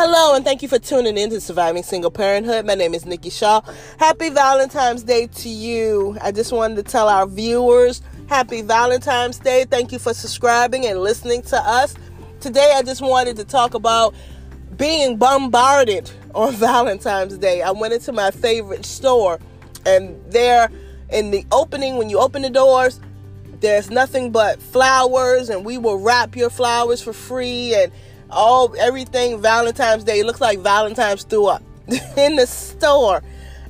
[0.00, 2.64] Hello, and thank you for tuning in to Surviving Single Parenthood.
[2.64, 3.62] My name is Nikki Shaw.
[3.98, 6.16] Happy Valentine's Day to you.
[6.22, 9.64] I just wanted to tell our viewers happy Valentine's Day.
[9.64, 11.96] Thank you for subscribing and listening to us.
[12.38, 14.14] Today, I just wanted to talk about
[14.76, 17.62] being bombarded on Valentine's Day.
[17.62, 19.40] I went into my favorite store,
[19.84, 20.70] and there
[21.10, 23.00] in the opening, when you open the doors,
[23.58, 27.90] there's nothing but flowers, and we will wrap your flowers for free and
[28.30, 30.20] all everything Valentine's Day.
[30.20, 31.62] It looks like Valentine's threw up
[32.16, 33.22] in the store.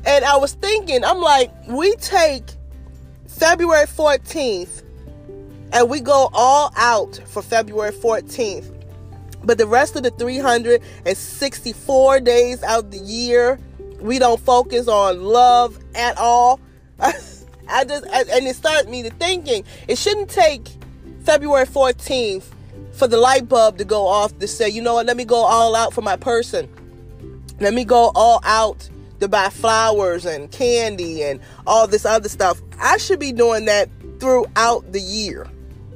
[0.05, 2.45] And I was thinking, I'm like, we take
[3.27, 4.85] February 14th
[5.73, 8.75] and we go all out for February 14th.
[9.45, 13.59] But the rest of the 364 days out the year,
[14.01, 16.61] we don't focus on love at all.
[17.01, 17.13] I
[17.85, 20.67] just and it started me to thinking it shouldn't take
[21.23, 22.45] February 14th
[22.99, 25.37] for the light bulb to go off to say, you know what, let me go
[25.37, 26.69] all out for my person.
[27.61, 28.89] Let me go all out
[29.21, 32.61] to buy flowers and candy and all this other stuff.
[32.81, 35.47] I should be doing that throughout the year.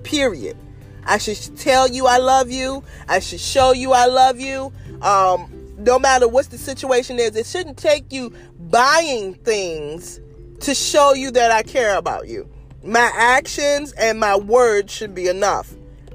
[0.05, 0.57] Period.
[1.05, 2.85] I should tell you I love you.
[3.09, 4.73] I should show you I love you.
[5.03, 10.21] Um, no matter what the situation is, it shouldn't take you buying things
[10.61, 12.49] to show you that I care about you.
[12.85, 15.75] My actions and my words should be enough.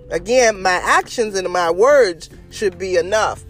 [0.09, 3.43] Again, my actions and my words should be enough.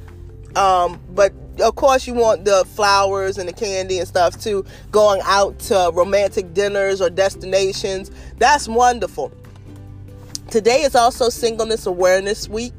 [0.56, 4.66] Um, but of course, you want the flowers and the candy and stuff too.
[4.92, 8.12] Going out to romantic dinners or destinations.
[8.38, 9.32] That's wonderful.
[10.50, 12.74] Today is also Singleness Awareness Week,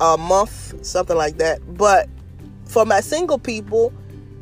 [0.00, 1.60] a month, something like that.
[1.76, 2.08] But
[2.64, 3.92] for my single people,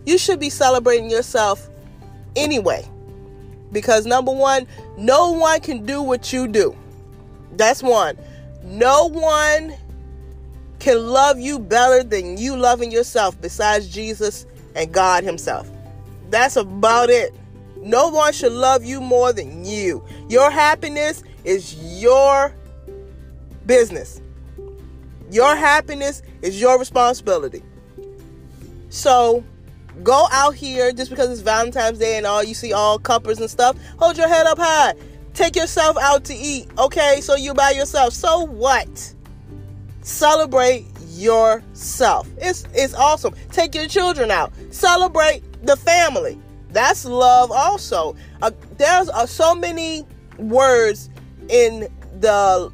[0.06, 1.68] you should be celebrating yourself
[2.36, 2.88] anyway.
[3.72, 6.76] Because number one, no one can do what you do.
[7.56, 8.16] That's one.
[8.64, 9.74] No one
[10.78, 15.70] can love you better than you loving yourself besides Jesus and God Himself.
[16.30, 17.34] That's about it.
[17.76, 20.04] No one should love you more than you.
[20.28, 22.54] Your happiness is your
[23.66, 24.20] business.
[25.30, 27.62] Your happiness is your responsibility.
[28.88, 29.44] So
[30.02, 33.50] go out here just because it's Valentine's Day and all you see all couples and
[33.50, 33.76] stuff.
[33.98, 34.94] Hold your head up high.
[35.34, 37.20] Take yourself out to eat, okay?
[37.22, 38.12] So you by yourself.
[38.12, 39.14] So what?
[40.02, 42.28] Celebrate yourself.
[42.36, 43.34] It's it's awesome.
[43.50, 44.52] Take your children out.
[44.70, 46.38] Celebrate the family.
[46.70, 48.16] That's love also.
[48.42, 50.06] Uh, there's uh, so many
[50.38, 51.08] words
[51.48, 51.88] in
[52.20, 52.70] the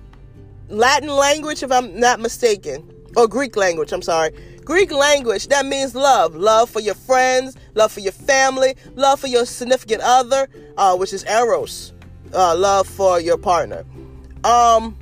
[0.69, 4.33] Latin language if I'm not mistaken or Greek language, I'm sorry.
[4.65, 6.35] Greek language that means love.
[6.35, 11.13] Love for your friends, love for your family, love for your significant other, uh, which
[11.13, 11.93] is eros
[12.35, 13.85] uh, love for your partner.
[14.45, 14.97] Um,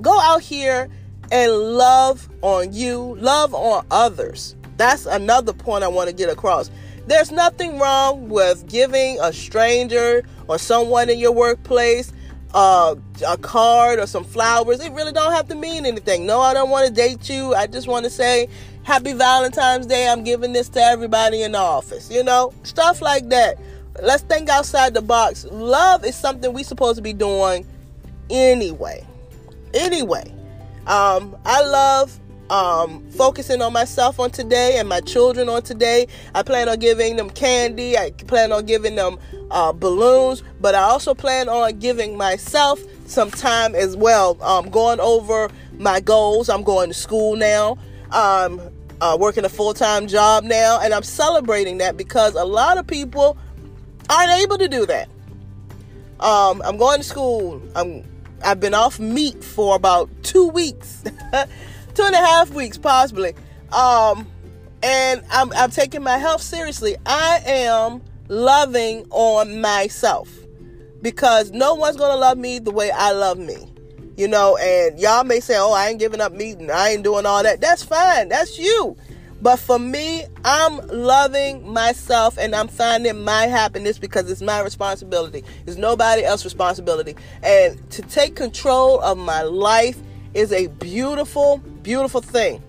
[0.00, 0.88] go out here
[1.30, 4.56] and love on you, love on others.
[4.76, 6.70] That's another point I want to get across.
[7.06, 12.12] There's nothing wrong with giving a stranger or someone in your workplace
[12.54, 12.94] uh,
[13.26, 14.80] a card or some flowers.
[14.80, 16.26] It really don't have to mean anything.
[16.26, 17.54] No, I don't want to date you.
[17.54, 18.48] I just want to say
[18.82, 20.08] happy Valentine's Day.
[20.08, 22.10] I'm giving this to everybody in the office.
[22.10, 23.58] You know, stuff like that
[24.02, 25.46] let's think outside the box.
[25.50, 27.66] Love is something we supposed to be doing
[28.30, 29.06] anyway.
[29.74, 30.32] Anyway,
[30.86, 32.18] um, I love
[32.50, 36.06] um, focusing on myself on today and my children on today.
[36.34, 37.96] I plan on giving them candy.
[37.96, 39.18] I plan on giving them
[39.50, 44.42] uh, balloons, but I also plan on giving myself some time as well.
[44.42, 46.48] Um, going over my goals.
[46.48, 47.78] I'm going to school now.
[48.10, 48.60] Um,
[49.00, 52.86] uh, working a full time job now, and I'm celebrating that because a lot of
[52.86, 53.38] people
[54.08, 55.08] aren't able to do that.
[56.20, 57.62] Um, I'm going to school.
[57.74, 58.04] I'm
[58.44, 61.02] I've been off meat for about two weeks,
[61.94, 63.34] two and a half weeks possibly.
[63.72, 64.26] Um,
[64.82, 66.96] and I'm I'm taking my health seriously.
[67.06, 70.30] I am loving on myself
[71.02, 73.72] because no one's gonna love me the way I love me.
[74.16, 77.04] You know, and y'all may say, "Oh, I ain't giving up meat and I ain't
[77.04, 78.28] doing all that." That's fine.
[78.28, 78.96] That's you.
[79.40, 85.44] But for me, I'm loving myself and I'm finding my happiness because it's my responsibility.
[85.66, 87.14] It's nobody else's responsibility.
[87.42, 89.96] And to take control of my life
[90.34, 92.62] is a beautiful, beautiful thing.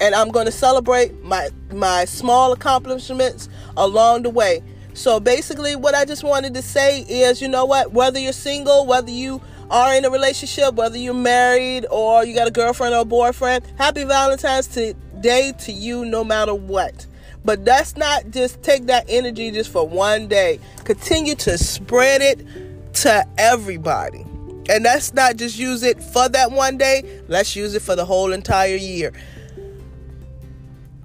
[0.00, 4.62] And I'm going to celebrate my my small accomplishments along the way.
[4.92, 8.86] So basically what I just wanted to say is, you know what, whether you're single,
[8.86, 9.40] whether you
[9.70, 14.04] are in a relationship, whether you're married or you got a girlfriend or boyfriend, happy
[14.04, 17.06] Valentine's to day to you no matter what.
[17.44, 20.60] But that's not just take that energy just for one day.
[20.84, 22.46] Continue to spread it
[22.94, 24.26] to everybody.
[24.68, 28.04] And that's not just use it for that one day, let's use it for the
[28.04, 29.12] whole entire year.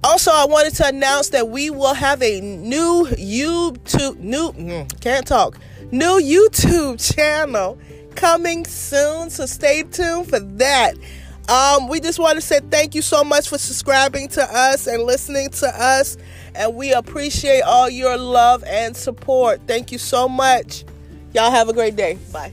[0.04, 5.26] Also, I wanted to announce that we will have a new YouTube new mm, can't
[5.26, 5.58] talk
[5.90, 7.78] new YouTube channel
[8.14, 9.30] coming soon.
[9.30, 10.94] So stay tuned for that.
[11.48, 15.04] Um, we just want to say thank you so much for subscribing to us and
[15.04, 16.16] listening to us.
[16.54, 19.60] And we appreciate all your love and support.
[19.66, 20.84] Thank you so much.
[21.34, 22.18] Y'all have a great day.
[22.32, 22.52] Bye.